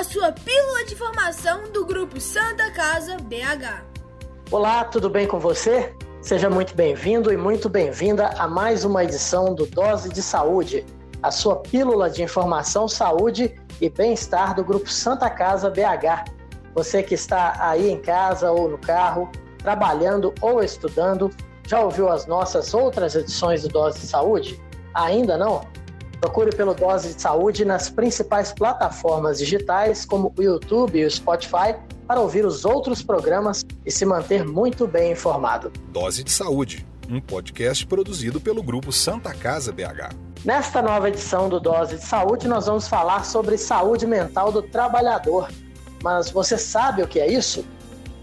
[0.00, 3.84] a sua pílula de formação do Grupo Santa Casa BH.
[4.50, 5.94] Olá, tudo bem com você?
[6.22, 10.86] Seja muito bem-vindo e muito bem-vinda a mais uma edição do Dose de Saúde,
[11.22, 16.32] a sua pílula de informação, saúde e bem-estar do Grupo Santa Casa BH.
[16.74, 21.28] Você que está aí em casa ou no carro, trabalhando ou estudando,
[21.68, 24.58] já ouviu as nossas outras edições do Dose de Saúde?
[24.94, 25.60] Ainda não?
[26.20, 31.74] Procure pelo Dose de Saúde nas principais plataformas digitais, como o YouTube e o Spotify,
[32.06, 35.72] para ouvir os outros programas e se manter muito bem informado.
[35.88, 40.14] Dose de Saúde, um podcast produzido pelo Grupo Santa Casa BH.
[40.44, 45.48] Nesta nova edição do Dose de Saúde, nós vamos falar sobre saúde mental do trabalhador.
[46.02, 47.64] Mas você sabe o que é isso?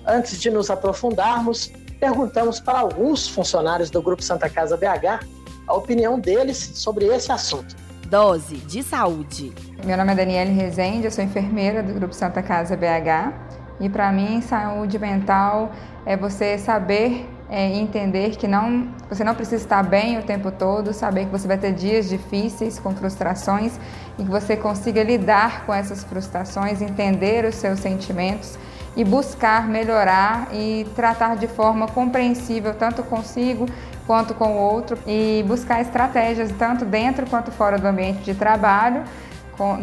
[0.06, 5.26] Antes de nos aprofundarmos, perguntamos para alguns funcionários do Grupo Santa Casa BH
[5.68, 7.87] a opinião deles sobre esse assunto.
[8.10, 9.52] Dose de saúde.
[9.86, 13.34] Meu nome é Daniele Rezende, eu sou enfermeira do Grupo Santa Casa BH.
[13.82, 15.74] E para mim, saúde mental
[16.06, 20.94] é você saber é, entender que não, você não precisa estar bem o tempo todo,
[20.94, 23.78] saber que você vai ter dias difíceis com frustrações
[24.18, 28.58] e que você consiga lidar com essas frustrações, entender os seus sentimentos
[28.98, 33.68] e buscar melhorar e tratar de forma compreensível tanto consigo
[34.08, 39.04] quanto com o outro e buscar estratégias tanto dentro quanto fora do ambiente de trabalho,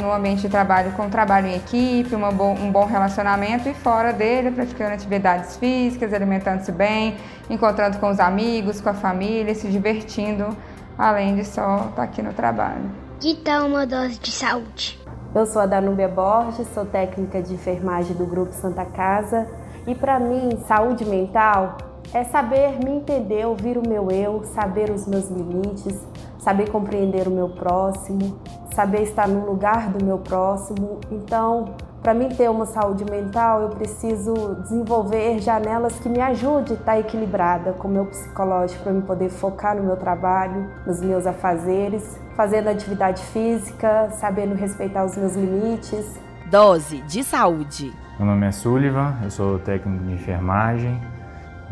[0.00, 4.50] no ambiente de trabalho com trabalho em equipe, bo, um bom relacionamento e fora dele,
[4.50, 7.16] praticando atividades físicas, alimentando-se bem,
[7.48, 10.56] encontrando com os amigos, com a família, se divertindo,
[10.98, 12.90] além de só estar aqui no trabalho.
[13.20, 15.03] Que tal uma dose de saúde?
[15.34, 19.48] Eu sou a Danúbia Borges, sou técnica de enfermagem do Grupo Santa Casa
[19.84, 21.76] e para mim, saúde mental
[22.12, 26.06] é saber me entender, ouvir o meu eu, saber os meus limites,
[26.38, 28.38] saber compreender o meu próximo,
[28.76, 31.00] saber estar no lugar do meu próximo.
[31.10, 31.74] Então,
[32.04, 37.00] para mim ter uma saúde mental, eu preciso desenvolver janelas que me ajudem a estar
[37.00, 42.20] equilibrada com o meu psicológico, para me poder focar no meu trabalho, nos meus afazeres,
[42.36, 46.20] fazendo atividade física, sabendo respeitar os meus limites.
[46.50, 47.90] Dose de saúde.
[48.18, 51.00] Meu nome é Sullivan, eu sou técnico de enfermagem,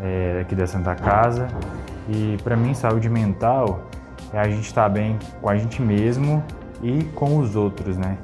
[0.01, 1.47] é, aqui da Santa Casa.
[2.09, 3.81] E para mim, saúde mental
[4.33, 6.43] é a gente estar tá bem com a gente mesmo
[6.81, 8.17] e com os outros, né?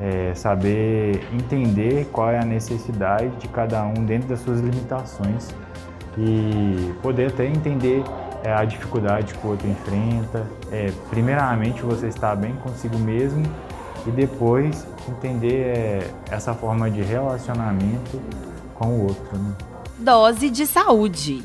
[0.00, 5.54] É saber entender qual é a necessidade de cada um dentro das suas limitações
[6.18, 8.02] e poder até entender
[8.42, 10.46] é, a dificuldade que o outro enfrenta.
[10.70, 13.42] É, primeiramente, você estar bem consigo mesmo
[14.06, 18.20] e depois entender é, essa forma de relacionamento
[18.74, 19.38] com o outro.
[19.38, 19.54] Né?
[19.98, 21.42] Dose de saúde.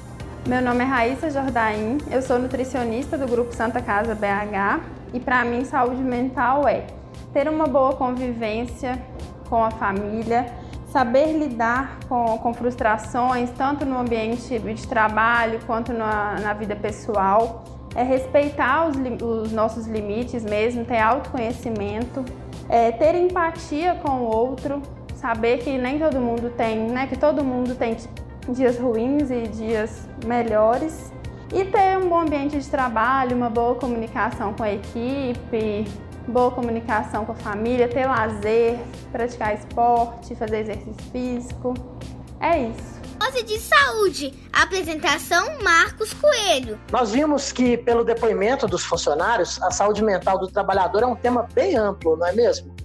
[0.48, 4.82] Meu nome é Raíssa Jordaim, eu sou nutricionista do Grupo Santa Casa BH
[5.14, 6.88] e para mim saúde mental é
[7.34, 9.02] ter uma boa convivência
[9.50, 10.46] com a família,
[10.92, 17.64] saber lidar com, com frustrações, tanto no ambiente de trabalho quanto na, na vida pessoal,
[17.96, 22.24] é respeitar os, os, nossos limites mesmo, ter autoconhecimento,
[22.68, 24.82] é ter empatia com o outro,
[25.16, 27.98] saber que nem todo mundo tem, né, que todo mundo tem
[28.50, 31.12] dias ruins e dias melhores.
[31.52, 35.88] E ter um bom ambiente de trabalho, uma boa comunicação com a equipe,
[36.28, 38.80] boa comunicação com a família, ter lazer,
[39.12, 41.74] praticar esporte, fazer exercício físico.
[42.40, 43.00] É isso.
[43.30, 44.34] Dose de saúde.
[44.52, 46.80] Apresentação Marcos Coelho.
[46.92, 51.48] Nós vimos que, pelo depoimento dos funcionários, a saúde mental do trabalhador é um tema
[51.54, 52.76] bem amplo, não é mesmo?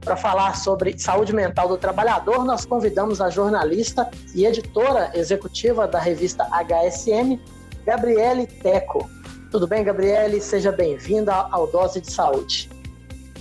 [0.00, 6.00] Para falar sobre saúde mental do trabalhador, nós convidamos a jornalista e editora executiva da
[6.00, 7.40] revista HSM,
[7.86, 9.08] Gabriele Teco.
[9.52, 10.40] Tudo bem, Gabriele?
[10.40, 12.68] Seja bem-vinda ao Dose de Saúde.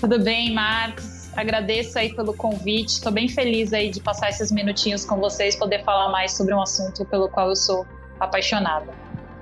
[0.01, 1.29] Tudo bem, Marcos.
[1.37, 2.93] Agradeço aí pelo convite.
[2.93, 6.61] Estou bem feliz aí de passar esses minutinhos com vocês, poder falar mais sobre um
[6.61, 7.85] assunto pelo qual eu sou
[8.19, 8.91] apaixonada.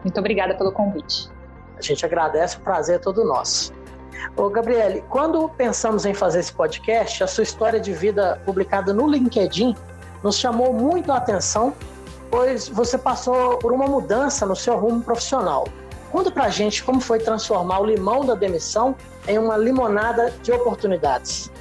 [0.03, 1.29] Muito obrigada pelo convite.
[1.77, 3.71] A gente agradece, o prazer é todo nosso.
[4.35, 9.07] Ô, Gabriele, quando pensamos em fazer esse podcast, a sua história de vida publicada no
[9.07, 9.73] LinkedIn
[10.21, 11.73] nos chamou muito a atenção,
[12.29, 15.69] pois você passou por uma mudança no seu rumo profissional.
[16.11, 18.95] Conta pra gente como foi transformar o limão da demissão
[19.27, 21.51] em uma limonada de oportunidades.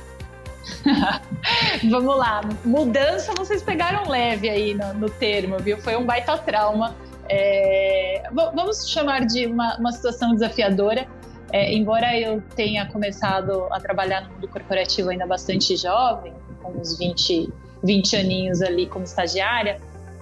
[1.91, 5.79] Vamos lá, mudança vocês pegaram leve aí no, no termo, viu?
[5.79, 6.95] Foi um baita trauma.
[7.31, 11.07] É, vamos chamar de uma, uma situação desafiadora.
[11.53, 16.99] É, embora eu tenha começado a trabalhar no mundo corporativo ainda bastante jovem, com uns
[16.99, 17.53] 20,
[17.83, 19.81] 20 aninhos ali como estagiária,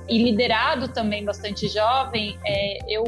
[0.08, 3.05] e liderado também bastante jovem, é, eu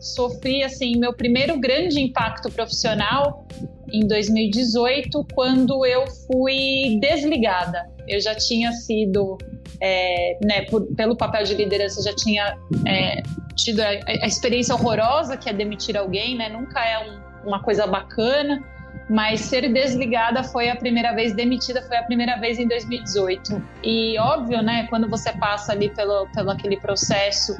[0.00, 3.46] sofri assim meu primeiro grande impacto profissional
[3.92, 7.90] em 2018, quando eu fui desligada.
[8.08, 9.36] eu já tinha sido,
[9.80, 12.56] é, né, por, pelo papel de liderança, já tinha
[12.86, 13.22] é,
[13.54, 16.48] tido a, a, experiência horrorosa que é demitir alguém, né?
[16.48, 18.62] Nunca é um, uma coisa bacana,
[19.08, 23.62] mas ser desligada foi a primeira vez, demitida foi a primeira vez em 2018.
[23.82, 27.56] E óbvio, né, quando você passa ali pelo, pelo aquele processo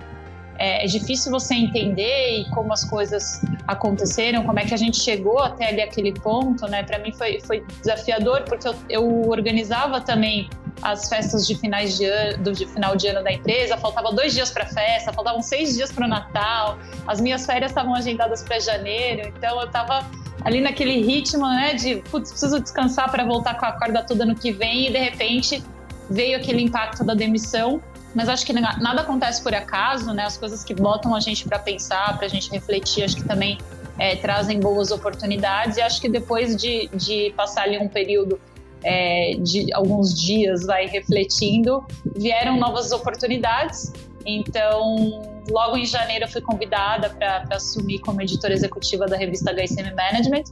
[0.60, 5.00] é, é, difícil você entender e como as coisas aconteceram, como é que a gente
[5.00, 6.82] chegou até ali aquele ponto, né?
[6.82, 10.50] Para mim foi, foi desafiador porque eu, eu organizava também
[10.82, 14.50] as festas de finais de ano, de final de ano da empresa, faltava dois dias
[14.50, 19.32] para festa, faltavam seis dias para o Natal, as minhas férias estavam agendadas para janeiro,
[19.34, 20.06] então eu estava
[20.44, 24.34] ali naquele ritmo, né, de putz, preciso descansar para voltar com a corda toda no
[24.34, 24.88] que vem.
[24.88, 25.62] E de repente
[26.10, 27.82] veio aquele impacto da demissão
[28.14, 30.24] mas acho que nada acontece por acaso, né?
[30.24, 33.58] As coisas que botam a gente para pensar, para a gente refletir, acho que também
[33.98, 35.76] é, trazem boas oportunidades.
[35.76, 38.40] E acho que depois de, de passar ali um período
[38.82, 41.84] é, de alguns dias, vai refletindo,
[42.16, 43.92] vieram novas oportunidades.
[44.24, 49.94] Então, logo em janeiro, eu fui convidada para assumir como editora executiva da revista HSM
[49.94, 50.44] Management.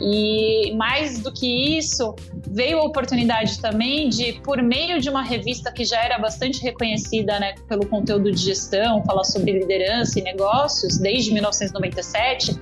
[0.00, 2.14] E mais do que isso,
[2.48, 7.38] veio a oportunidade também de, por meio de uma revista que já era bastante reconhecida
[7.38, 12.58] né, pelo conteúdo de gestão, falar sobre liderança e negócios desde 1997,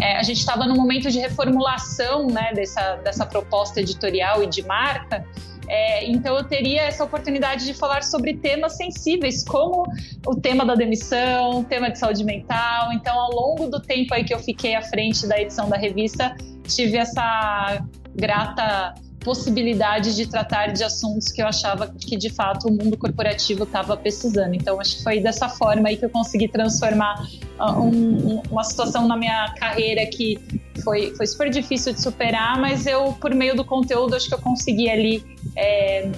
[0.00, 4.62] é, a gente estava no momento de reformulação né, dessa, dessa proposta editorial e de
[4.62, 5.26] marca.
[5.68, 9.84] É, então eu teria essa oportunidade de falar sobre temas sensíveis, como
[10.26, 12.92] o tema da demissão, o tema de saúde mental.
[12.92, 16.34] Então, ao longo do tempo aí que eu fiquei à frente da edição da revista,
[16.68, 17.82] tive essa
[18.14, 23.64] grata possibilidade de tratar de assuntos que eu achava que de fato o mundo corporativo
[23.64, 24.54] estava precisando.
[24.54, 27.26] Então acho que foi dessa forma aí que eu consegui transformar
[27.58, 30.38] uh, um, uma situação na minha carreira que
[30.82, 34.38] foi, foi super difícil de superar, mas eu por meio do conteúdo acho que eu
[34.38, 35.24] consegui ali
[35.56, 36.10] é,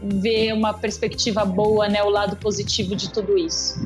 [0.00, 3.78] ver uma perspectiva boa, né, o lado positivo de tudo isso.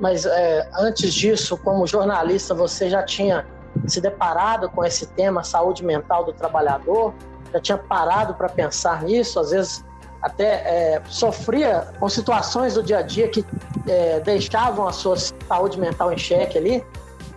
[0.00, 3.44] Mas é, antes disso, como jornalista, você já tinha
[3.88, 7.14] se deparado com esse tema saúde mental do trabalhador,
[7.52, 9.84] já tinha parado para pensar nisso, às vezes
[10.20, 13.44] até é, sofria com situações do dia a dia que
[13.86, 16.84] é, deixavam a sua saúde mental em xeque ali?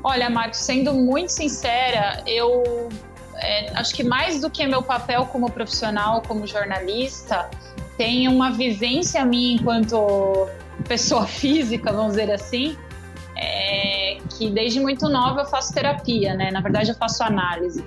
[0.03, 2.89] Olha, Marcos, sendo muito sincera, eu
[3.35, 7.49] é, acho que mais do que meu papel como profissional, como jornalista,
[7.97, 10.47] tem uma vivência minha enquanto
[10.87, 12.75] pessoa física, vamos dizer assim,
[13.41, 16.51] é, que desde muito nova eu faço terapia, né?
[16.51, 17.83] Na verdade, eu faço análise.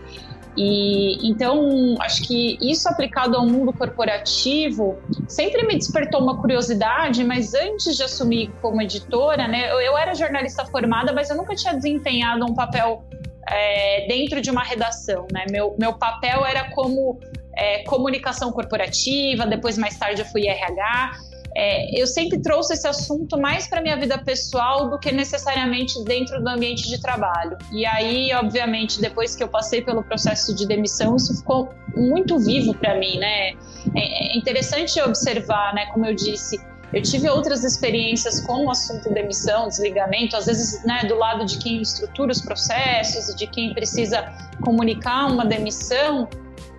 [0.56, 4.96] E então acho que isso aplicado ao mundo corporativo
[5.26, 10.14] sempre me despertou uma curiosidade, mas antes de assumir como editora, né, eu, eu era
[10.14, 13.04] jornalista formada, mas eu nunca tinha desempenhado um papel
[13.48, 15.44] é, dentro de uma redação, né?
[15.50, 17.18] Meu, meu papel era como
[17.56, 23.38] é, comunicação corporativa, depois mais tarde eu fui RH é, eu sempre trouxe esse assunto
[23.38, 27.56] mais para minha vida pessoal do que necessariamente dentro do ambiente de trabalho.
[27.70, 32.74] E aí, obviamente, depois que eu passei pelo processo de demissão, isso ficou muito vivo
[32.74, 33.50] para mim, né?
[33.94, 35.86] É, é interessante observar, né?
[35.92, 36.58] Como eu disse,
[36.92, 41.58] eu tive outras experiências com o assunto demissão, desligamento, às vezes né, do lado de
[41.58, 46.28] quem estrutura os processos, de quem precisa comunicar uma demissão,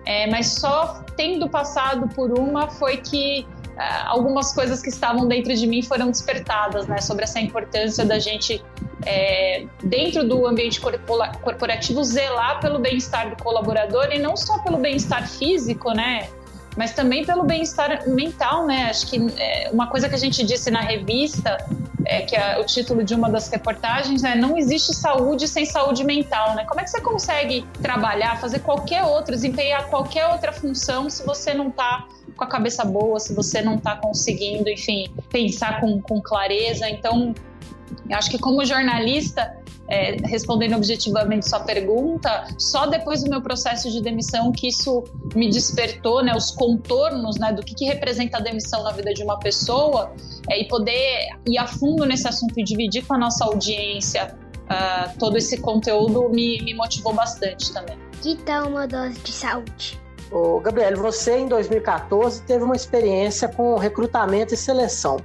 [0.06, 3.46] é, mas só tendo passado por uma foi que
[4.06, 8.62] algumas coisas que estavam dentro de mim foram despertadas, né, sobre essa importância da gente,
[9.04, 15.28] é, dentro do ambiente corporativo, zelar pelo bem-estar do colaborador e não só pelo bem-estar
[15.28, 16.28] físico, né,
[16.76, 18.88] mas também pelo bem-estar mental, né.
[18.90, 21.58] Acho que é, uma coisa que a gente disse na revista,
[22.06, 26.04] é, que é o título de uma das reportagens, é não existe saúde sem saúde
[26.04, 26.64] mental, né?
[26.64, 31.52] Como é que você consegue trabalhar, fazer qualquer outro, desempenhar qualquer outra função se você
[31.52, 32.06] não está
[32.36, 36.88] com a cabeça boa, se você não está conseguindo, enfim, pensar com, com clareza.
[36.88, 37.34] Então,
[38.08, 39.56] eu acho que como jornalista,
[39.88, 45.48] é, respondendo objetivamente sua pergunta, só depois do meu processo de demissão que isso me
[45.48, 49.38] despertou, né, os contornos, né, do que, que representa a demissão na vida de uma
[49.38, 50.12] pessoa
[50.50, 55.18] é, e poder ir a fundo nesse assunto e dividir com a nossa audiência uh,
[55.18, 57.96] todo esse conteúdo me, me motivou bastante também.
[58.22, 60.05] Que tal uma dose de saúde?
[60.30, 65.18] O Gabriel, você em 2014 teve uma experiência com recrutamento e seleção.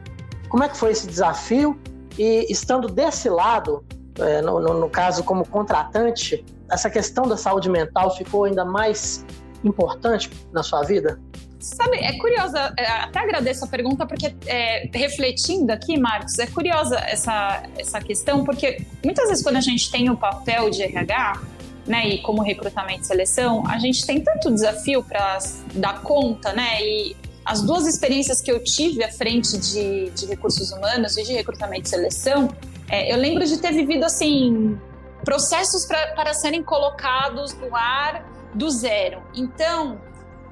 [0.48, 1.80] Como é que foi esse desafio?
[2.18, 3.84] E estando desse lado,
[4.20, 9.26] é, no, no, no caso como contratante, essa questão da saúde mental ficou ainda mais
[9.64, 11.20] importante na sua vida?
[11.62, 16.98] Sabe, é curiosa, é, até agradeço a pergunta, porque é, refletindo aqui, Marcos, é curiosa
[17.00, 21.40] essa, essa questão, porque muitas vezes quando a gente tem o papel de RH,
[21.86, 25.40] né, e como recrutamento e seleção, a gente tem tanto desafio para
[25.74, 30.72] dar conta, né, e as duas experiências que eu tive à frente de, de recursos
[30.72, 32.50] humanos e de recrutamento e seleção,
[32.90, 34.78] é, eu lembro de ter vivido assim
[35.24, 39.22] processos para serem colocados no ar do zero.
[39.36, 40.00] Então,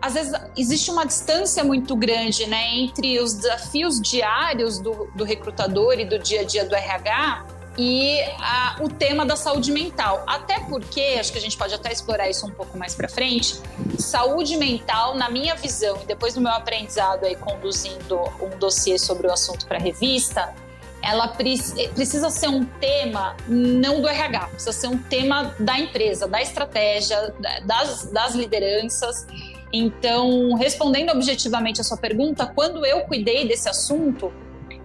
[0.02, 6.00] às vezes existe uma distância muito grande né, entre os desafios diários do, do recrutador
[6.00, 10.22] e do dia a dia do RH e a, o tema da saúde mental.
[10.28, 13.56] Até porque, acho que a gente pode até explorar isso um pouco mais para frente,
[13.98, 19.28] saúde mental, na minha visão, e depois do meu aprendizado aí conduzindo um dossiê sobre
[19.28, 20.54] o assunto para a revista,
[21.02, 26.42] ela precisa ser um tema não do RH, precisa ser um tema da empresa, da
[26.42, 27.34] estratégia,
[27.64, 29.26] das, das lideranças.
[29.72, 34.34] Então, respondendo objetivamente a sua pergunta, quando eu cuidei desse assunto,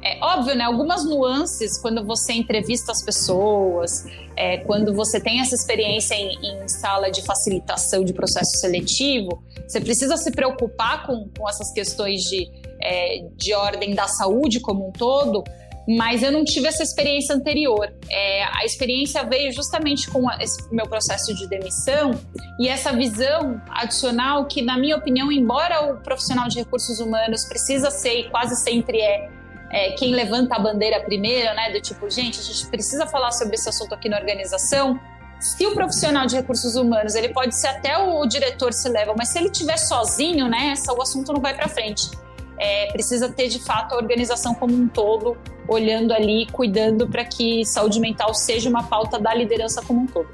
[0.05, 0.65] é óbvio, né?
[0.65, 4.05] Algumas nuances quando você entrevista as pessoas,
[4.37, 9.81] é, quando você tem essa experiência em, em, sala de facilitação de processo seletivo, você
[9.81, 12.51] precisa se preocupar com, com essas questões de,
[12.83, 15.43] é, de ordem da saúde como um todo,
[15.89, 17.91] mas eu não tive essa experiência anterior.
[18.11, 22.13] É, a experiência veio justamente com esse meu processo de demissão
[22.59, 27.91] e essa visão adicional que, na minha opinião, embora o profissional de recursos humanos precisa
[27.91, 29.31] ser e quase sempre é,
[29.75, 33.55] é quem levanta a bandeira primeiro, né, do tipo, gente, a gente precisa falar sobre
[33.57, 34.99] esse assunto aqui na organização.
[35.41, 39.29] Se o profissional de recursos humanos, ele pode ser até o diretor se leva, mas
[39.29, 42.11] se ele estiver sozinho, né, o assunto não vai para frente
[42.59, 47.65] é, precisa ter de fato a organização como um todo olhando ali, cuidando para que
[47.65, 50.29] saúde mental seja uma pauta da liderança como um todo.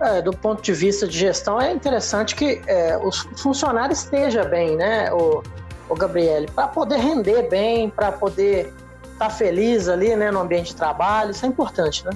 [0.00, 4.76] É, do ponto de vista de gestão, é interessante que é, os funcionários estejam bem,
[4.76, 5.42] né, o,
[5.88, 8.72] o Gabriele, para poder render bem, para poder
[9.16, 12.12] estar tá feliz ali, né, no ambiente de trabalho, isso é importante, né?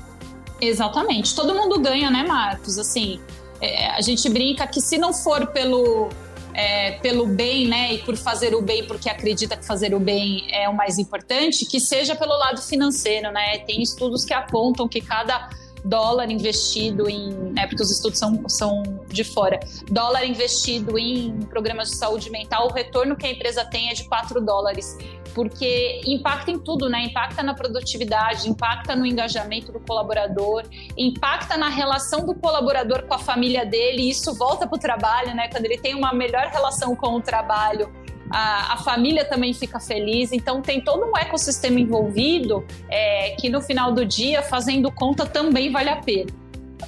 [0.60, 1.34] Exatamente.
[1.34, 2.78] Todo mundo ganha, né, Marcos?
[2.78, 3.18] Assim,
[3.60, 6.10] é, a gente brinca que se não for pelo
[6.52, 10.46] é, pelo bem, né, e por fazer o bem porque acredita que fazer o bem
[10.52, 13.58] é o mais importante, que seja pelo lado financeiro, né?
[13.60, 15.48] Tem estudos que apontam que cada
[15.84, 19.58] dólar investido em, né, porque os estudos são, são de fora,
[19.90, 24.04] dólar investido em programas de saúde mental, o retorno que a empresa tem é de
[24.04, 24.98] 4 dólares
[25.40, 27.04] porque impacta em tudo, né?
[27.04, 30.64] Impacta na produtividade, impacta no engajamento do colaborador,
[30.98, 35.34] impacta na relação do colaborador com a família dele, e isso volta para o trabalho,
[35.34, 35.48] né?
[35.48, 37.90] Quando ele tem uma melhor relação com o trabalho,
[38.30, 40.30] a, a, família também fica feliz.
[40.30, 45.72] Então, tem todo um ecossistema envolvido é, que no final do dia, fazendo conta, também
[45.72, 46.39] vale a pena.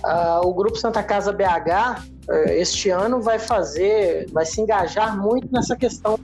[0.04, 5.48] Uh, o Grupo Santa Casa BH, uh, este ano, vai fazer, vai se engajar muito
[5.52, 6.18] nessa questão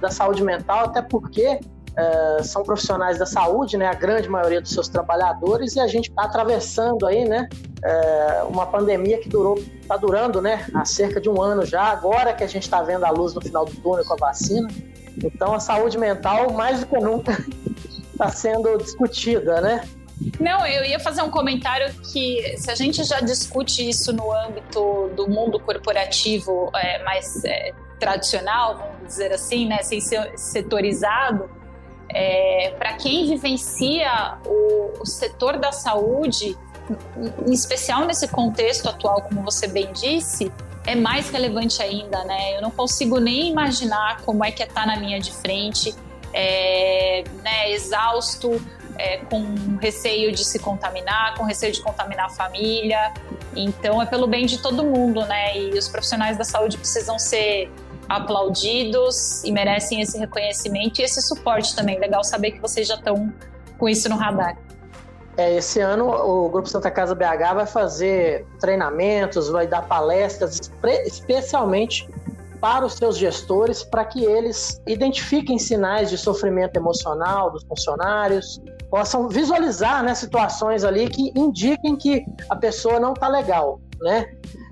[0.00, 4.70] da saúde mental, até porque uh, são profissionais da saúde, né, a grande maioria dos
[4.70, 7.48] seus trabalhadores, e a gente está atravessando aí, né,
[8.48, 12.42] uma pandemia que durou, está durando, né, há cerca de um ano já, agora que
[12.42, 14.68] a gente está vendo a luz no final do túnel com a vacina.
[15.22, 17.32] Então, a saúde mental, mais do que nunca,
[18.12, 19.82] está sendo discutida, né?
[20.40, 25.10] Não, eu ia fazer um comentário que se a gente já discute isso no âmbito
[25.14, 31.50] do mundo corporativo é, mais é, tradicional, vamos dizer assim, né, sem ser setorizado,
[32.08, 36.56] é, para quem vivencia o, o setor da saúde,
[37.46, 40.50] em especial nesse contexto atual, como você bem disse,
[40.86, 42.56] é mais relevante ainda, né?
[42.56, 45.92] Eu não consigo nem imaginar como é que é estar tá na linha de frente,
[46.32, 48.60] é, né, exausto,
[48.98, 53.12] é, com receio de se contaminar, com receio de contaminar a família.
[53.54, 55.58] Então é pelo bem de todo mundo, né?
[55.58, 57.70] E os profissionais da saúde precisam ser
[58.08, 61.98] aplaudidos e merecem esse reconhecimento e esse suporte também.
[61.98, 63.32] Legal saber que vocês já estão
[63.78, 64.56] com isso no radar.
[65.36, 70.70] É, esse ano o Grupo Santa Casa BH vai fazer treinamentos, vai dar palestras,
[71.04, 72.08] especialmente
[72.56, 78.60] para os seus gestores, para que eles identifiquem sinais de sofrimento emocional dos funcionários,
[78.90, 84.26] possam visualizar né, situações ali que indiquem que a pessoa não está legal, né?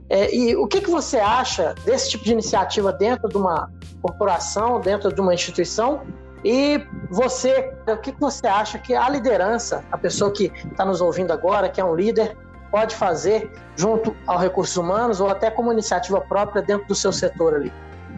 [0.09, 3.71] É, e o que, que você acha desse tipo de iniciativa dentro de uma
[4.03, 6.03] corporação, dentro de uma instituição?
[6.45, 11.01] E você, o que, que você acha que a liderança, a pessoa que está nos
[11.01, 12.37] ouvindo agora, que é um líder,
[12.75, 17.55] pode fazer junto ao recursos humanos ou até como iniciativa própria dentro do seu setor
[17.55, 17.73] ali?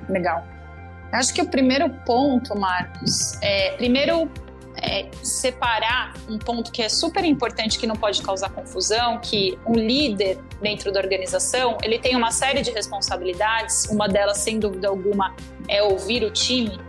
[0.09, 0.43] Legal.
[1.13, 4.31] Acho que o primeiro ponto, Marcos, é primeiro
[4.79, 9.75] é, separar um ponto que é super importante que não pode causar confusão, que um
[9.75, 13.85] líder dentro da organização ele tem uma série de responsabilidades.
[13.91, 15.37] Uma delas, sem dúvida alguma,
[15.69, 16.81] é ouvir o time.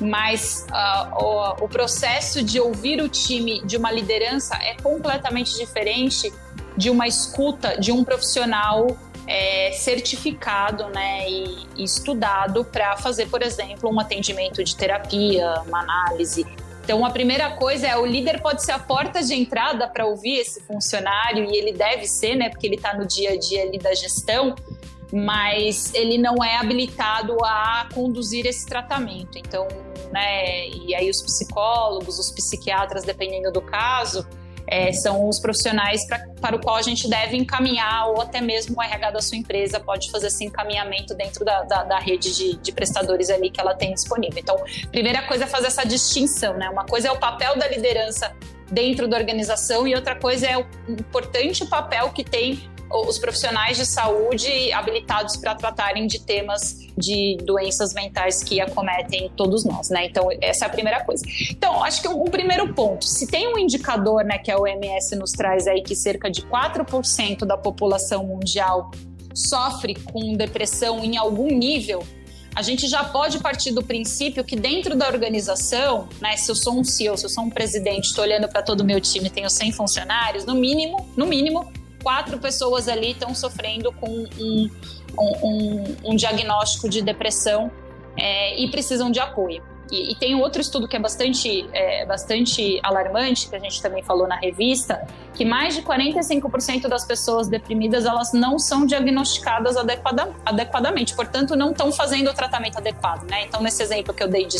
[0.00, 6.32] Mas uh, o, o processo de ouvir o time de uma liderança é completamente diferente
[6.76, 8.86] de uma escuta de um profissional
[9.26, 15.80] é, certificado né, e, e estudado para fazer, por exemplo, um atendimento de terapia, uma
[15.80, 16.46] análise.
[16.82, 20.40] Então, a primeira coisa é o líder pode ser a porta de entrada para ouvir
[20.40, 23.78] esse funcionário e ele deve ser, né, porque ele está no dia a dia ali
[23.78, 24.54] da gestão,
[25.10, 29.38] mas ele não é habilitado a conduzir esse tratamento.
[29.38, 29.66] Então,
[30.12, 34.26] né, e aí os psicólogos, os psiquiatras, dependendo do caso,
[34.66, 38.76] é, são os profissionais pra, para o qual a gente deve encaminhar, ou até mesmo
[38.78, 42.56] o RH da sua empresa pode fazer esse encaminhamento dentro da, da, da rede de,
[42.56, 44.38] de, prestadores ali que ela tem disponível.
[44.38, 44.56] Então,
[44.90, 46.68] primeira coisa é fazer essa distinção, né?
[46.68, 48.34] Uma coisa é o papel da liderança
[48.70, 53.86] dentro da organização e outra coisa é o importante papel que tem os profissionais de
[53.86, 60.06] saúde habilitados para tratarem de temas de doenças mentais que acometem todos nós, né?
[60.06, 61.24] Então, essa é a primeira coisa.
[61.50, 65.32] Então, acho que um primeiro ponto, se tem um indicador, né, que a OMS nos
[65.32, 68.90] traz aí que cerca de 4% da população mundial
[69.34, 72.04] sofre com depressão em algum nível,
[72.54, 76.78] a gente já pode partir do princípio que dentro da organização, né, se eu sou
[76.78, 79.50] um CEO, se eu sou um presidente, estou olhando para todo o meu time, tenho
[79.50, 81.68] 100 funcionários, no mínimo, no mínimo,
[82.04, 84.70] quatro pessoas ali estão sofrendo com um,
[85.18, 87.72] um, um, diagnóstico de depressão
[88.16, 89.62] é, e precisam de apoio.
[89.90, 94.02] E, e, tem outro estudo que é bastante, é, bastante alarmante, que a gente também
[94.02, 100.32] falou na revista, que mais de 45% das pessoas deprimidas elas não são diagnosticadas adequada,
[100.44, 103.28] adequadamente, portanto não estão fazendo o tratamento adequado.
[103.30, 103.44] Né?
[103.44, 104.58] Então, nesse exemplo que eu dei de,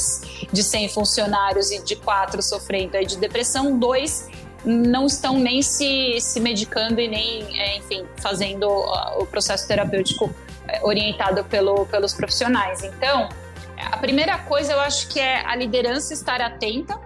[0.53, 4.29] de 100 funcionários e de quatro sofrendo de depressão, dois
[4.65, 10.35] não estão nem se, se medicando e nem, é, enfim, fazendo o processo terapêutico
[10.69, 12.83] é, orientado pelo, pelos profissionais.
[12.83, 13.29] Então,
[13.77, 16.99] a primeira coisa eu acho que é a liderança estar atenta,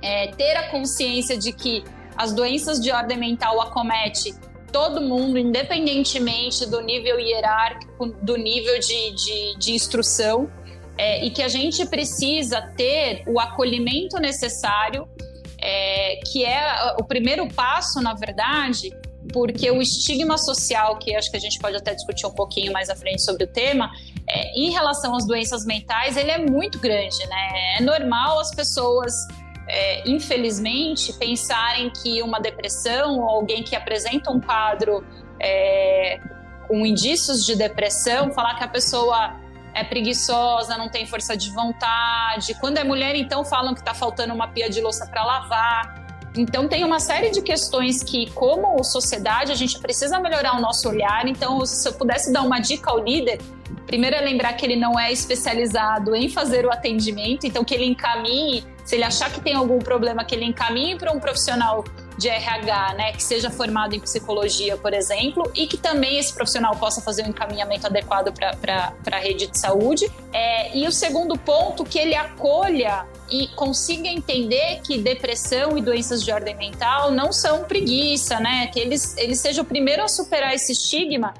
[0.00, 1.84] é, ter a consciência de que
[2.16, 4.34] as doenças de ordem mental acomete
[4.72, 10.50] todo mundo, independentemente do nível hierárquico, do nível de, de, de instrução,
[10.96, 15.08] é, e que a gente precisa ter o acolhimento necessário
[15.64, 18.90] é, que é o primeiro passo, na verdade,
[19.32, 22.90] porque o estigma social, que acho que a gente pode até discutir um pouquinho mais
[22.90, 23.90] à frente sobre o tema,
[24.28, 27.78] é, em relação às doenças mentais, ele é muito grande, né?
[27.78, 29.14] É normal as pessoas,
[29.66, 35.02] é, infelizmente, pensarem que uma depressão ou alguém que apresenta um quadro
[35.40, 36.20] é,
[36.68, 39.34] com indícios de depressão, falar que a pessoa
[39.74, 42.54] é preguiçosa, não tem força de vontade.
[42.54, 46.04] Quando é mulher, então falam que está faltando uma pia de louça para lavar.
[46.36, 50.88] Então tem uma série de questões que, como sociedade, a gente precisa melhorar o nosso
[50.88, 51.26] olhar.
[51.26, 53.40] Então, se eu pudesse dar uma dica ao líder,
[53.86, 57.84] primeiro é lembrar que ele não é especializado em fazer o atendimento, então que ele
[57.84, 61.84] encaminhe, se ele achar que tem algum problema, que ele encaminhe para um profissional
[62.18, 66.76] de RH, né, que seja formado em psicologia, por exemplo, e que também esse profissional
[66.76, 70.10] possa fazer um encaminhamento adequado para a rede de saúde.
[70.32, 76.22] É, e o segundo ponto, que ele acolha e consiga entender que depressão e doenças
[76.22, 78.66] de ordem mental não são preguiça, né?
[78.68, 81.34] Que eles, ele seja o primeiro a superar esse estigma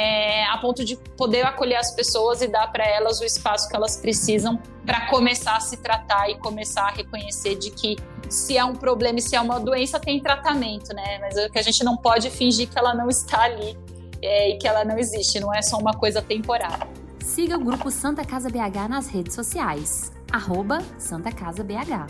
[0.00, 3.76] é, a ponto de poder acolher as pessoas e dar para elas o espaço que
[3.76, 7.96] elas precisam para começar a se tratar e começar a reconhecer de que
[8.28, 11.18] se é um problema e se é uma doença tem tratamento, né?
[11.20, 13.76] Mas o que a gente não pode fingir que ela não está ali
[14.22, 16.88] é, e que ela não existe, não é só uma coisa temporária.
[17.20, 22.06] Siga o grupo Santa Casa BH nas redes sociais, arroba Santa Casa BH.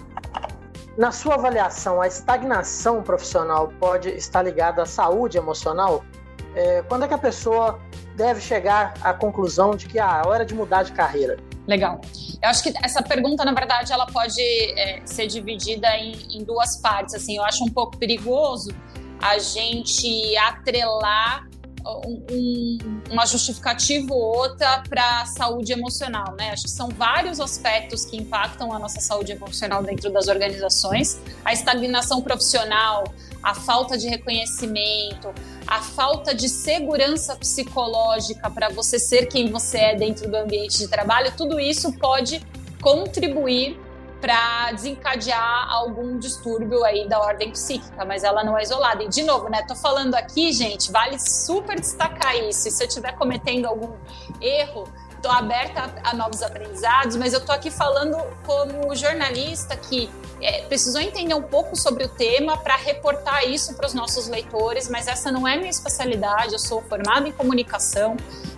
[0.96, 6.04] Na sua avaliação, a estagnação profissional pode estar ligada à saúde emocional?
[6.54, 7.80] É, quando é que a pessoa
[8.16, 11.38] deve chegar à conclusão de que ah, é hora de mudar de carreira?
[11.66, 12.00] Legal.
[12.42, 16.76] Eu acho que essa pergunta, na verdade, ela pode é, ser dividida em, em, duas
[16.76, 17.14] partes.
[17.14, 18.74] Assim, eu acho um pouco perigoso
[19.20, 21.46] a gente atrelar
[21.86, 22.78] um, um,
[23.10, 26.50] uma justificativa ou outra para a saúde emocional, né?
[26.50, 31.20] Acho que são vários aspectos que impactam a nossa saúde emocional dentro das organizações.
[31.44, 33.04] A estagnação profissional,
[33.42, 35.32] a falta de reconhecimento,
[35.66, 40.88] a falta de segurança psicológica para você ser quem você é dentro do ambiente de
[40.88, 42.44] trabalho, tudo isso pode
[42.80, 43.78] contribuir
[44.20, 49.02] para desencadear algum distúrbio aí da ordem psíquica, mas ela não é isolada.
[49.02, 52.68] E de novo, né, tô falando aqui, gente, vale super destacar isso.
[52.68, 53.94] E se eu estiver cometendo algum
[54.40, 54.84] erro,
[55.20, 60.62] tô aberta a, a, novos aprendizados, mas eu tô aqui falando como jornalista que é,
[60.62, 65.06] precisou entender um pouco sobre o tema para reportar isso para os nossos leitores, mas
[65.06, 68.16] essa não é minha especialidade, eu sou formada em comunicação,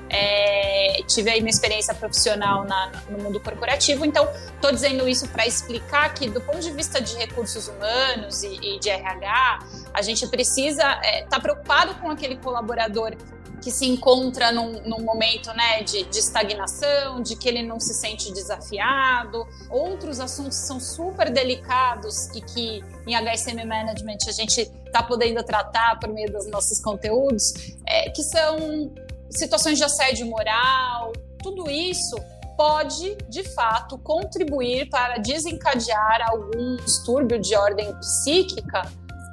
[0.09, 5.46] é, tive aí minha experiência profissional na, no mundo corporativo, então estou dizendo isso para
[5.46, 9.61] explicar que, do ponto de vista de recursos humanos e, e de RH,
[9.92, 13.16] a gente precisa estar é, tá preocupado com aquele colaborador
[13.61, 17.95] que se encontra num, num momento né, de, de, estagnação, de que ele não se
[17.95, 19.47] sente desafiado.
[19.71, 25.99] Outros assuntos são super delicados e que em HSM Management a gente está podendo tratar
[26.01, 27.53] por meio dos nossos conteúdos,
[27.87, 28.93] é, que são
[29.31, 31.12] situações de assédio moral.
[31.43, 32.17] Tudo isso
[32.57, 38.83] pode, de fato, contribuir para desencadear algum distúrbio de ordem psíquica,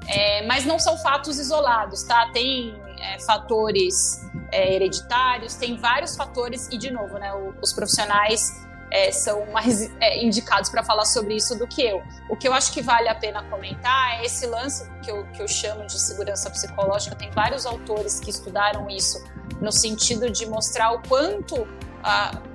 [0.08, 2.32] é, mas não são fatos isolados, tá?
[2.32, 7.32] Tem é, fatores é, hereditários, tem vários fatores, e de novo, né,
[7.62, 12.02] os profissionais é, são mais é, indicados para falar sobre isso do que eu.
[12.30, 15.42] O que eu acho que vale a pena comentar é esse lance que eu, que
[15.42, 17.16] eu chamo de segurança psicológica.
[17.16, 19.24] Tem vários autores que estudaram isso
[19.62, 21.68] no sentido de mostrar o quanto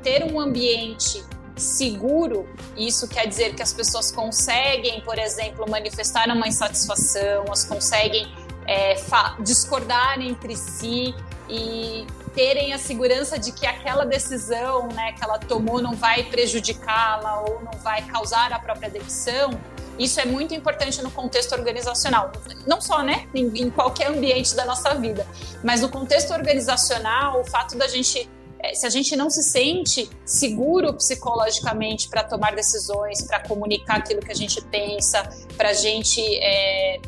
[0.02, 1.22] ter um ambiente
[1.56, 8.26] seguro, isso quer dizer que as pessoas conseguem, por exemplo, manifestar uma insatisfação, elas conseguem
[8.66, 8.96] é,
[9.40, 11.14] discordar entre si
[11.48, 17.40] e terem a segurança de que aquela decisão né, que ela tomou não vai prejudicá-la
[17.42, 19.58] ou não vai causar a própria demissão.
[19.98, 22.32] Isso é muito importante no contexto organizacional,
[22.66, 25.24] não só né, em, em qualquer ambiente da nossa vida,
[25.62, 30.08] mas no contexto organizacional, o fato da gente é, se a gente não se sente
[30.24, 36.20] seguro psicologicamente para tomar decisões, para comunicar aquilo que a gente pensa, para a gente
[36.38, 36.98] é,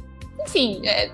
[0.47, 1.11] enfim, é,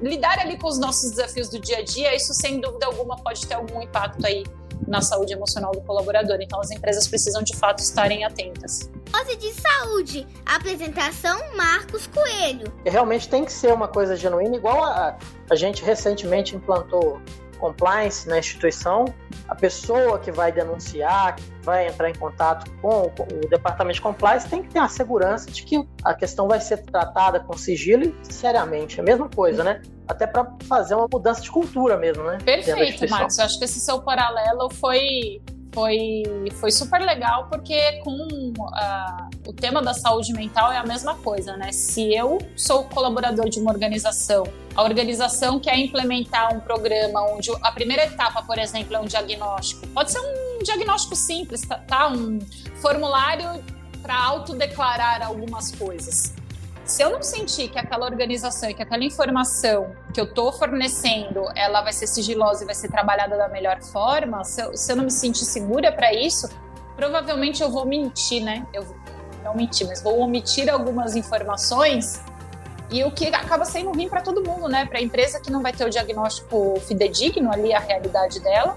[0.00, 3.46] lidar ali com os nossos desafios do dia a dia, isso sem dúvida alguma pode
[3.46, 4.44] ter algum impacto aí
[4.88, 6.38] na saúde emocional do colaborador.
[6.40, 8.90] Então as empresas precisam de fato estarem atentas.
[9.10, 12.72] Dose de saúde, apresentação Marcos Coelho.
[12.84, 15.18] Realmente tem que ser uma coisa genuína, igual a,
[15.50, 17.20] a gente recentemente implantou
[17.60, 19.04] compliance na instituição,
[19.46, 24.48] a pessoa que vai denunciar, que vai entrar em contato com o departamento de compliance,
[24.48, 28.32] tem que ter a segurança de que a questão vai ser tratada com sigilo e
[28.32, 28.98] seriamente.
[28.98, 29.82] É a mesma coisa, né?
[30.08, 32.38] Até para fazer uma mudança de cultura mesmo, né?
[32.44, 33.38] Perfeito, Marcos.
[33.38, 35.40] Eu acho que esse seu paralelo foi
[35.72, 36.22] foi,
[36.54, 41.56] foi super legal porque com uh, o tema da saúde mental é a mesma coisa,
[41.56, 41.72] né?
[41.72, 47.72] Se eu sou colaborador de uma organização, a organização quer implementar um programa onde a
[47.72, 49.86] primeira etapa, por exemplo, é um diagnóstico.
[49.88, 51.76] Pode ser um diagnóstico simples, tá?
[51.86, 52.08] tá?
[52.08, 52.38] Um
[52.80, 53.62] formulário
[54.02, 56.34] para autodeclarar algumas coisas.
[56.90, 61.44] Se eu não sentir que aquela organização e que aquela informação que eu estou fornecendo,
[61.54, 64.96] ela vai ser sigilosa e vai ser trabalhada da melhor forma, se eu, se eu
[64.96, 66.48] não me sentir segura para isso,
[66.96, 68.66] provavelmente eu vou mentir, né?
[68.72, 68.84] Eu
[69.44, 72.20] não mentir, mas vou omitir algumas informações
[72.90, 74.84] e o que acaba sendo ruim para todo mundo, né?
[74.84, 78.76] Para a empresa que não vai ter o diagnóstico fidedigno ali, a realidade dela,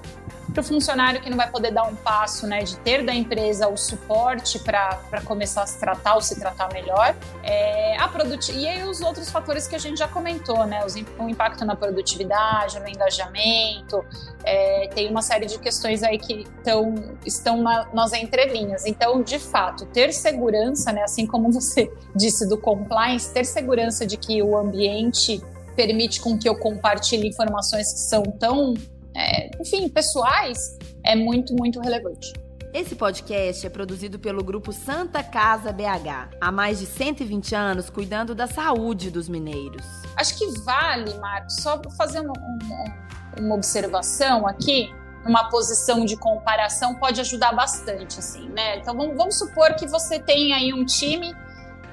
[0.53, 3.67] para o funcionário que não vai poder dar um passo, né, de ter da empresa
[3.67, 7.15] o suporte para começar a se tratar ou se tratar melhor.
[7.43, 8.51] É, a produt...
[8.51, 11.75] E aí os outros fatores que a gente já comentou, né, os, o impacto na
[11.75, 14.05] produtividade, no engajamento,
[14.43, 16.93] é, tem uma série de questões aí que tão,
[17.25, 18.85] estão na, nas entrelinhas.
[18.85, 24.17] Então, de fato, ter segurança, né, assim como você disse do compliance, ter segurança de
[24.17, 25.41] que o ambiente
[25.75, 28.75] permite com que eu compartilhe informações que são tão
[29.15, 32.33] é, enfim, pessoais, é muito, muito relevante.
[32.73, 38.33] Esse podcast é produzido pelo grupo Santa Casa BH, há mais de 120 anos cuidando
[38.33, 39.85] da saúde dos mineiros.
[40.15, 44.91] Acho que vale, Marcos, só fazer uma, observação aqui
[45.23, 48.77] uma posição de comparação pode ajudar bastante, assim, né?
[48.77, 51.33] Então vamos, vamos, supor que você tem aí um time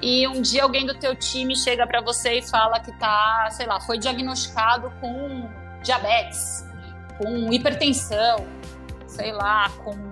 [0.01, 3.67] e um dia alguém do teu time chega para você e fala que tá, sei
[3.67, 5.47] lá, foi diagnosticado com
[5.81, 6.65] diabetes
[7.21, 8.47] com hipertensão,
[9.07, 10.11] sei lá, com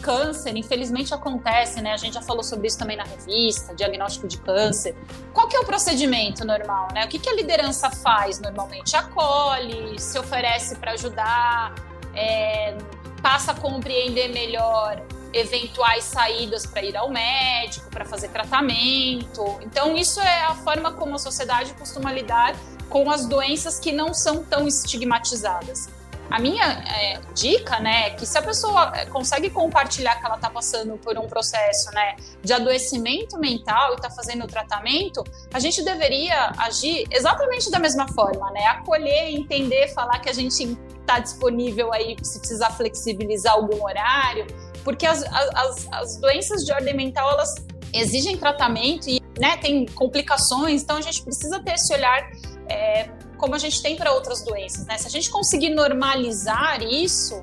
[0.00, 1.92] câncer, infelizmente acontece, né?
[1.92, 4.96] A gente já falou sobre isso também na revista, diagnóstico de câncer.
[5.32, 7.04] Qual que é o procedimento normal, né?
[7.04, 8.96] O que, que a liderança faz normalmente?
[8.96, 11.74] Acolhe, se oferece para ajudar,
[12.14, 12.76] é,
[13.22, 19.58] passa a compreender melhor eventuais saídas para ir ao médico, para fazer tratamento.
[19.60, 22.56] Então, isso é a forma como a sociedade costuma lidar
[22.88, 25.88] com as doenças que não são tão estigmatizadas.
[26.30, 30.36] A minha é, dica, né, é que se a pessoa é, consegue compartilhar que ela
[30.36, 35.58] está passando por um processo, né, de adoecimento mental e está fazendo o tratamento, a
[35.58, 41.18] gente deveria agir exatamente da mesma forma, né, acolher, entender, falar que a gente está
[41.18, 44.46] disponível aí se precisar flexibilizar algum horário,
[44.84, 47.54] porque as, as, as doenças de ordem mental elas
[47.92, 52.30] exigem tratamento e, né, tem complicações, então a gente precisa ter esse olhar
[52.68, 54.86] é, como a gente tem para outras doenças.
[54.86, 54.98] Né?
[54.98, 57.42] Se a gente conseguir normalizar isso,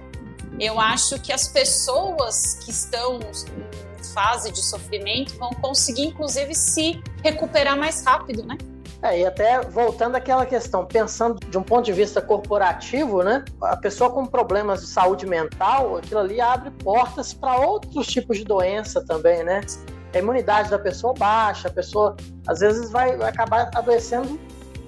[0.60, 7.02] eu acho que as pessoas que estão em fase de sofrimento vão conseguir, inclusive, se
[7.24, 8.58] recuperar mais rápido, né?
[9.02, 13.46] É, e até voltando àquela questão, pensando de um ponto de vista corporativo, né?
[13.62, 18.44] A pessoa com problemas de saúde mental, aquilo ali abre portas para outros tipos de
[18.44, 19.62] doença também, né?
[20.14, 24.40] A imunidade da pessoa baixa, a pessoa às vezes vai, acabar adoecendo.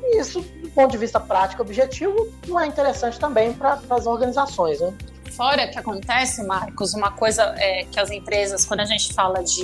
[0.02, 4.80] E isso, do ponto de vista prático objetivo, não é interessante também para as organizações,
[4.80, 4.94] né?
[5.32, 9.64] Fora que acontece, Marcos, uma coisa é que as empresas, quando a gente fala de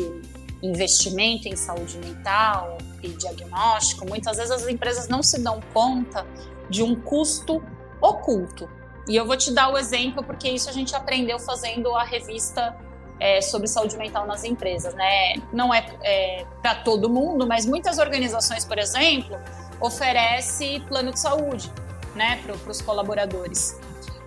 [0.61, 6.25] investimento em saúde mental e diagnóstico, muitas vezes as empresas não se dão conta
[6.69, 7.63] de um custo
[8.01, 8.69] oculto.
[9.07, 12.75] E eu vou te dar o exemplo porque isso a gente aprendeu fazendo a revista
[13.19, 15.35] é, sobre saúde mental nas empresas, né?
[15.53, 19.37] Não é, é para todo mundo, mas muitas organizações, por exemplo,
[19.79, 21.71] oferece plano de saúde,
[22.15, 23.79] né, para os colaboradores.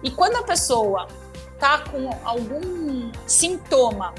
[0.02, 1.08] E quando a pessoa
[1.58, 4.14] tá com algum sintoma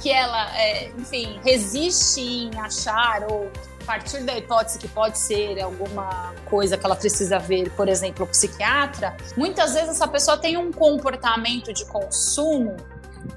[0.00, 3.50] que ela, é, enfim, resiste em achar ou
[3.86, 8.28] partir da hipótese que pode ser alguma coisa que ela precisa ver, por exemplo, o
[8.28, 12.76] psiquiatra, muitas vezes essa pessoa tem um comportamento de consumo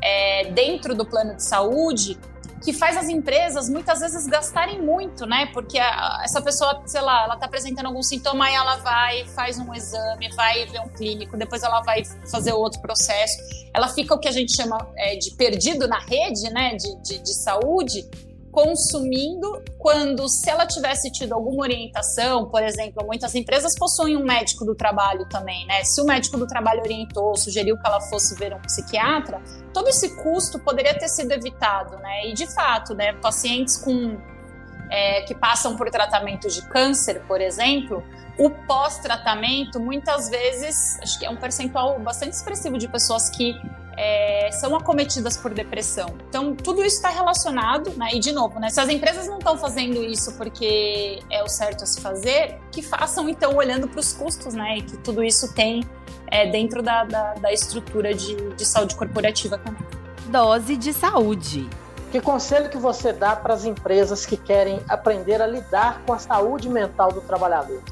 [0.01, 2.17] é, dentro do plano de saúde
[2.63, 5.47] que faz as empresas muitas vezes gastarem muito, né?
[5.53, 9.57] Porque a, essa pessoa, sei lá, ela tá apresentando algum sintoma e ela vai, faz
[9.59, 13.37] um exame, vai ver um clínico, depois ela vai fazer outro processo.
[13.73, 16.75] Ela fica o que a gente chama é, de perdido na rede, né?
[16.75, 18.07] de, de, de saúde
[18.61, 24.65] consumindo quando, se ela tivesse tido alguma orientação, por exemplo, muitas empresas possuem um médico
[24.65, 25.81] do trabalho também, né?
[25.85, 29.41] Se o médico do trabalho orientou, sugeriu que ela fosse ver um psiquiatra,
[29.73, 32.27] todo esse custo poderia ter sido evitado, né?
[32.27, 34.17] E de fato, né, pacientes com
[34.89, 38.03] é, que passam por tratamento de câncer, por exemplo,
[38.37, 43.53] o pós-tratamento, muitas vezes, acho que é um percentual bastante expressivo de pessoas que
[44.01, 46.15] é, são acometidas por depressão.
[46.29, 48.11] Então, tudo isso está relacionado, né?
[48.13, 48.69] E, de novo, né?
[48.69, 52.81] Se as empresas não estão fazendo isso porque é o certo a se fazer, que
[52.81, 54.77] façam, então, olhando para os custos, né?
[54.77, 55.83] E que tudo isso tem
[56.27, 59.85] é, dentro da, da, da estrutura de, de saúde corporativa também.
[60.27, 61.69] Dose de saúde.
[62.09, 66.19] Que conselho que você dá para as empresas que querem aprender a lidar com a
[66.19, 67.83] saúde mental do trabalhador?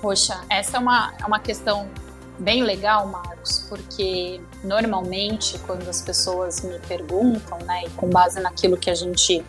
[0.00, 1.88] Poxa, essa é uma, é uma questão
[2.38, 8.76] bem legal, Marcos, porque normalmente quando as pessoas me perguntam, né, e com base naquilo
[8.76, 9.44] que a gente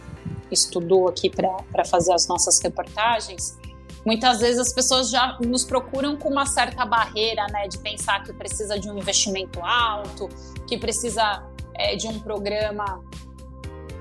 [0.52, 3.58] estudou aqui para fazer as nossas reportagens,
[4.06, 8.32] muitas vezes as pessoas já nos procuram com uma certa barreira, né, de pensar que
[8.34, 10.30] precisa de um investimento alto,
[10.66, 11.44] que precisa
[11.76, 13.04] é, de um programa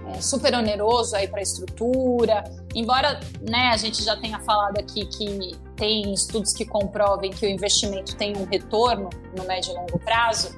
[0.09, 2.44] é, super oneroso aí para a estrutura.
[2.77, 7.49] Embora né, a gente já tenha falado aqui que tem estudos que comprovem que o
[7.49, 10.55] investimento tem um retorno no médio e longo prazo,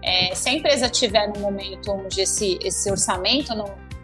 [0.00, 3.52] é, se a empresa tiver num momento onde esse, esse orçamento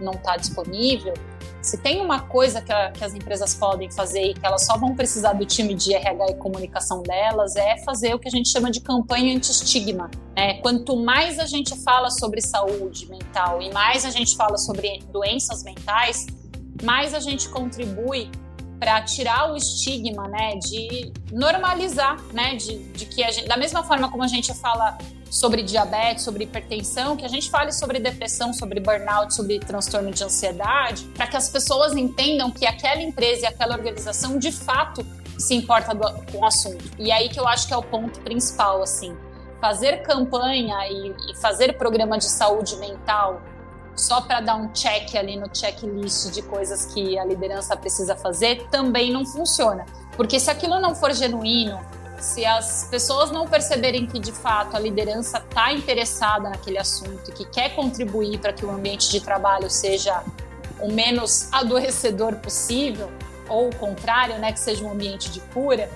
[0.01, 1.15] não está disponível,
[1.63, 4.77] se tem uma coisa que, a, que, as empresas podem fazer e que elas só
[4.77, 8.49] vão precisar do time de RH e comunicação delas é fazer o que a gente
[8.49, 10.11] chama de campanha anti-estigma.
[10.37, 10.55] Né?
[10.55, 15.63] Quanto mais a gente fala sobre saúde mental e mais a gente fala sobre doenças
[15.63, 16.27] mentais,
[16.83, 18.31] mais a gente contribui
[18.79, 23.85] para tirar o estigma, né, de normalizar, né, de, de que a gente, da mesma
[23.85, 24.99] forma como a gente fala
[25.31, 30.25] sobre diabetes, sobre hipertensão, que a gente fale sobre depressão, sobre burnout, sobre transtorno de
[30.25, 35.07] ansiedade, para que as pessoas entendam que aquela empresa e aquela organização de fato
[35.39, 36.85] se importa do, com o assunto.
[36.99, 39.17] E aí que eu acho que é o ponto principal, assim,
[39.61, 43.41] fazer campanha e, e fazer programa de saúde mental
[43.95, 48.67] só para dar um check ali no checklist de coisas que a liderança precisa fazer,
[48.71, 49.85] também não funciona.
[50.17, 51.79] Porque se aquilo não for genuíno,
[52.19, 57.45] se as pessoas não perceberem que de fato a liderança está interessada naquele assunto que
[57.45, 60.23] quer contribuir para que o ambiente de trabalho seja
[60.81, 63.11] o menos adoecedor possível,
[63.49, 65.91] ou o contrário, né, que seja um ambiente de cura,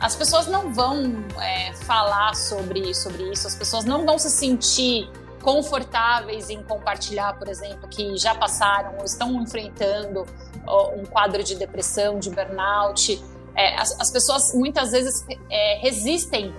[0.00, 5.08] as pessoas não vão é, falar sobre, sobre isso, as pessoas não vão se sentir
[5.42, 10.26] confortáveis em compartilhar, por exemplo, que já passaram ou estão enfrentando
[10.96, 13.22] um quadro de depressão, de burnout.
[13.54, 16.54] É, as, as, pessoas muitas vezes é, resistem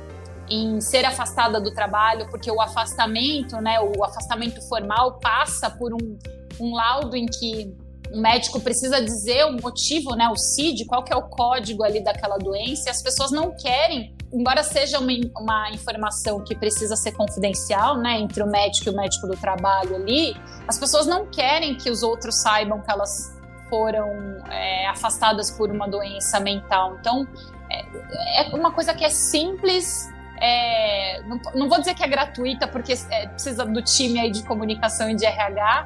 [0.49, 6.17] em ser afastada do trabalho porque o afastamento, né, o afastamento formal passa por um,
[6.59, 7.73] um laudo em que
[8.11, 12.03] um médico precisa dizer o motivo, né, o CID, qual que é o código ali
[12.03, 17.11] daquela doença, e as pessoas não querem embora seja uma, uma informação que precisa ser
[17.11, 20.35] confidencial, né, entre o médico e o médico do trabalho ali,
[20.67, 23.37] as pessoas não querem que os outros saibam que elas
[23.69, 24.07] foram
[24.49, 26.97] é, afastadas por uma doença mental.
[26.99, 27.27] Então,
[27.69, 30.09] é, é uma coisa que é simples,
[30.41, 34.43] é, não, não, vou dizer que é gratuita, porque é, precisa do time aí de
[34.43, 35.85] comunicação e de RH,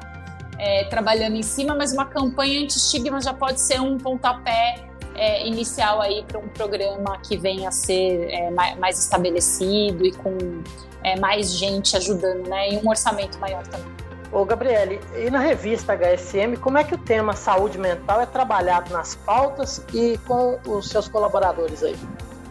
[0.58, 6.00] é, trabalhando em cima, mas uma campanha anti-estigma já pode ser um pontapé é, inicial
[6.00, 10.62] aí para um programa que venha a ser é, mais estabelecido e com
[11.02, 12.70] é, mais gente ajudando, né?
[12.70, 13.94] E um orçamento maior também.
[14.32, 18.92] Ô, Gabriele, e na revista HSM, como é que o tema saúde mental é trabalhado
[18.92, 21.96] nas pautas e com os seus colaboradores aí?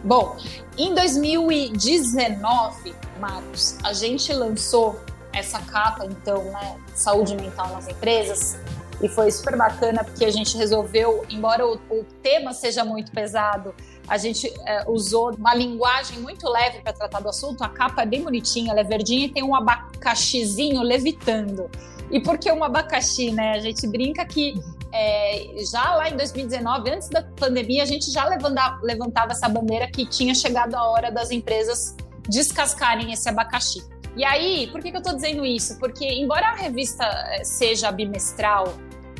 [0.02, 0.36] Bom,
[0.78, 4.98] em 2019, Marcos, a gente lançou
[5.36, 8.58] essa capa, então, né, saúde mental nas empresas,
[9.02, 13.74] e foi super bacana porque a gente resolveu, embora o, o tema seja muito pesado,
[14.08, 17.62] a gente é, usou uma linguagem muito leve para tratar do assunto.
[17.62, 21.68] A capa é bem bonitinha, ela é verdinha e tem um abacaxizinho levitando.
[22.10, 23.52] E por que um abacaxi, né?
[23.52, 24.54] A gente brinca que
[24.92, 29.88] é, já lá em 2019, antes da pandemia, a gente já levantava, levantava essa bandeira
[29.88, 31.96] que tinha chegado a hora das empresas
[32.28, 33.84] descascarem esse abacaxi.
[34.16, 35.78] E aí, por que, que eu estou dizendo isso?
[35.78, 38.74] Porque, embora a revista é, seja bimestral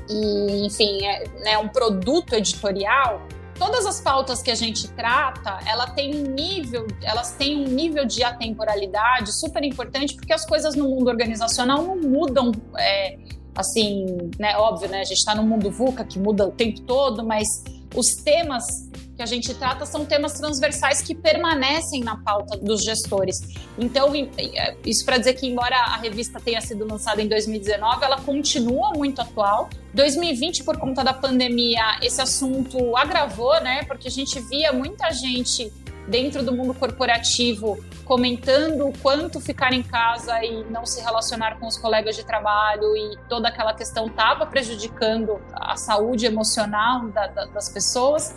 [0.09, 3.21] e, enfim, é né, um produto editorial,
[3.59, 8.07] todas as pautas que a gente trata, ela tem um nível, elas têm um nível
[8.07, 13.19] de atemporalidade super importante, porque as coisas no mundo organizacional não mudam, é,
[13.55, 14.57] assim, né?
[14.57, 15.01] Óbvio, né?
[15.01, 17.63] A gente está no mundo VUCA que muda o tempo todo, mas
[17.95, 23.41] os temas que a gente trata são temas transversais que permanecem na pauta dos gestores.
[23.79, 28.21] Então, é, isso para dizer que, embora a revista tenha sido lançada em 2019, ela
[28.21, 29.71] continua muito atual.
[29.95, 33.85] 2020, por conta da pandemia, esse assunto agravou, né?
[33.85, 35.73] Porque a gente via muita gente
[36.07, 41.67] dentro do mundo corporativo comentando o quanto ficar em casa e não se relacionar com
[41.67, 47.47] os colegas de trabalho e toda aquela questão estava prejudicando a saúde emocional da, da,
[47.47, 48.35] das pessoas.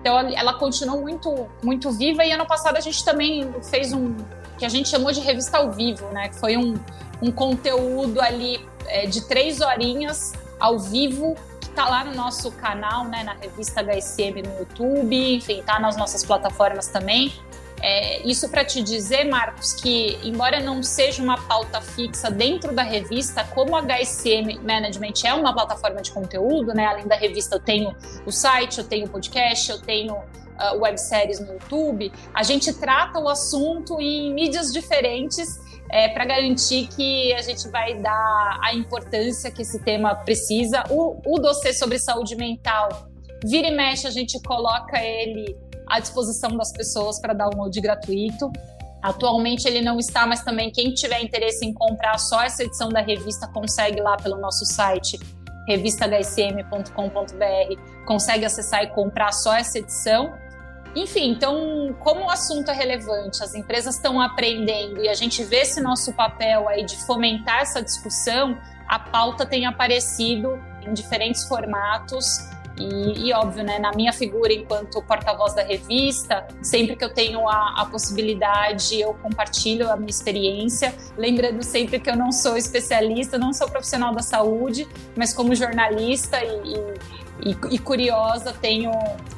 [0.00, 4.14] Então ela continuou muito, muito viva e ano passado a gente também fez um
[4.60, 6.28] que a gente chamou de revista ao vivo, né?
[6.28, 6.74] Que foi um,
[7.22, 13.04] um conteúdo ali é, de três horinhas ao vivo que está lá no nosso canal,
[13.04, 13.24] né?
[13.24, 17.32] Na revista HSM no YouTube, enfim, tá nas nossas plataformas também.
[17.82, 22.82] É, isso para te dizer, Marcos, que embora não seja uma pauta fixa dentro da
[22.82, 26.86] revista, como a HSM Management é uma plataforma de conteúdo, né?
[26.86, 27.94] Além da revista, eu tenho
[28.26, 32.12] o site, eu tenho o podcast, eu tenho uh, webséries no YouTube.
[32.34, 35.58] A gente trata o assunto em mídias diferentes
[35.90, 40.84] é, para garantir que a gente vai dar a importância que esse tema precisa.
[40.90, 43.08] O, o dossiê sobre saúde mental,
[43.44, 45.56] vira e mexe, a gente coloca ele
[45.90, 48.50] à disposição das pessoas para download gratuito.
[49.02, 53.00] Atualmente ele não está, mas também quem tiver interesse em comprar só essa edição da
[53.00, 55.18] revista consegue lá pelo nosso site
[55.66, 60.32] revistahsm.com.br, consegue acessar e comprar só essa edição.
[60.94, 65.58] Enfim, então, como o assunto é relevante, as empresas estão aprendendo e a gente vê
[65.58, 72.50] esse nosso papel aí de fomentar essa discussão, a pauta tem aparecido em diferentes formatos
[72.80, 77.46] e, e, óbvio, né, na minha figura enquanto porta-voz da revista, sempre que eu tenho
[77.46, 83.36] a, a, possibilidade, eu compartilho a minha experiência, lembrando sempre que eu não sou especialista,
[83.36, 88.92] não sou profissional da saúde, mas como jornalista e, e, e curiosa, tenho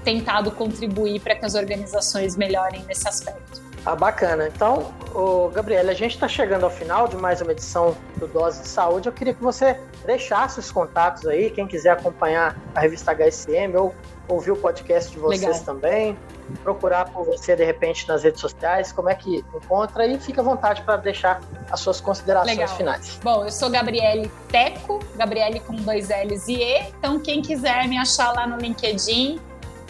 [0.04, 3.71] tentado contribuir para que as organizações melhorem nesse aspecto.
[3.84, 4.46] Ah, bacana.
[4.46, 8.62] Então, o Gabriela, a gente está chegando ao final de mais uma edição do Dose
[8.62, 9.08] de Saúde.
[9.08, 13.92] Eu queria que você deixasse os contatos aí, quem quiser acompanhar a revista HSM ou
[14.28, 15.64] ouvir o podcast de vocês Legal.
[15.64, 16.18] também,
[16.62, 20.44] procurar por você de repente nas redes sociais, como é que encontra e fica à
[20.44, 21.40] vontade para deixar
[21.70, 22.76] as suas considerações Legal.
[22.76, 23.18] finais.
[23.22, 27.98] Bom, eu sou Gabriele Teco, Gabriele com dois L's e E, então quem quiser me
[27.98, 29.40] achar lá no LinkedIn,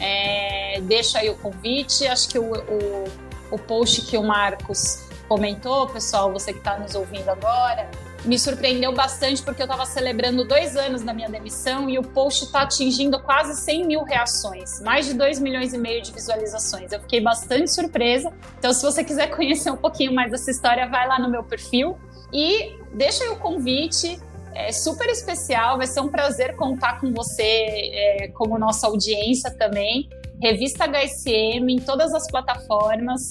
[0.00, 2.06] é, deixa aí o convite.
[2.06, 3.04] Acho que o, o
[3.52, 7.88] o post que o Marcos comentou, pessoal, você que está nos ouvindo agora,
[8.24, 12.44] me surpreendeu bastante porque eu estava celebrando dois anos da minha demissão e o post
[12.44, 16.92] está atingindo quase 100 mil reações, mais de 2 milhões e meio de visualizações.
[16.92, 18.32] Eu fiquei bastante surpresa.
[18.58, 21.98] Então, se você quiser conhecer um pouquinho mais dessa história, vai lá no meu perfil
[22.32, 24.20] e deixa aí o convite.
[24.54, 30.08] É super especial, vai ser um prazer contar com você é, como nossa audiência também.
[30.42, 33.30] Revista HSM em todas as plataformas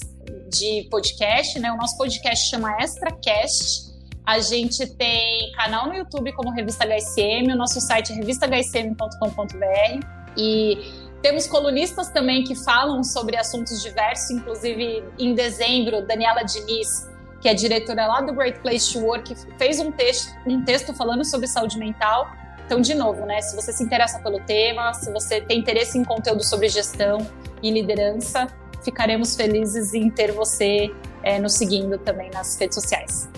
[0.50, 1.70] de podcast, né?
[1.70, 3.92] O nosso podcast chama ExtraCast.
[4.24, 10.06] A gente tem canal no YouTube como Revista HSM, o nosso site é revistahsm.com.br
[10.38, 10.78] e
[11.20, 17.10] temos colunistas também que falam sobre assuntos diversos, inclusive em dezembro, Daniela Diniz,
[17.42, 21.26] que é diretora lá do Great Place to Work, fez um texto, um texto falando
[21.26, 22.26] sobre saúde mental.
[22.72, 26.02] Então, de novo, né, se você se interessa pelo tema, se você tem interesse em
[26.02, 27.18] conteúdo sobre gestão
[27.62, 28.46] e liderança,
[28.82, 30.90] ficaremos felizes em ter você
[31.22, 33.28] é, nos seguindo também nas redes sociais.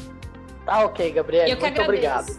[0.64, 1.48] Tá ok, Gabriel.
[1.58, 2.32] Muito obrigado.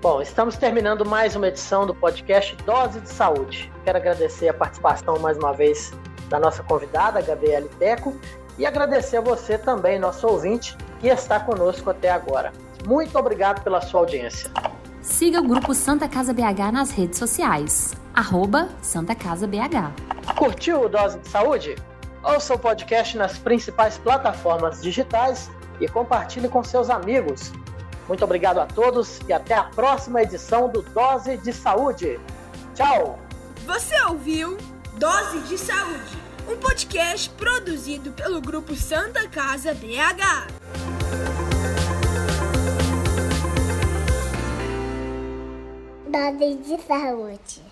[0.00, 3.70] Bom, estamos terminando mais uma edição do podcast Dose de Saúde.
[3.84, 5.92] Quero agradecer a participação mais uma vez
[6.30, 8.18] da nossa convidada, Gabriele Teco,
[8.56, 12.54] e agradecer a você também, nosso ouvinte, que está conosco até agora.
[12.86, 14.50] Muito obrigado pela sua audiência.
[15.02, 17.92] Siga o Grupo Santa Casa BH nas redes sociais.
[18.14, 19.90] Arroba Santa Casa BH.
[20.36, 21.74] Curtiu o Dose de Saúde?
[22.22, 25.50] Ouça o podcast nas principais plataformas digitais
[25.80, 27.52] e compartilhe com seus amigos.
[28.06, 32.20] Muito obrigado a todos e até a próxima edição do Dose de Saúde.
[32.72, 33.18] Tchau!
[33.66, 34.56] Você ouviu
[34.94, 36.16] Dose de Saúde,
[36.48, 41.01] um podcast produzido pelo Grupo Santa Casa BH.
[46.12, 47.71] Dose de saúde.